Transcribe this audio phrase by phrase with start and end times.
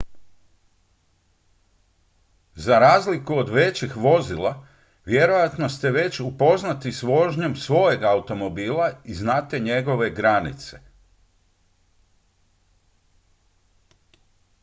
[2.55, 4.67] za razliku od većih vozila
[5.05, 10.79] vjerojatno ste već upoznati s vožnjom svojeg automobila i znate njegove granice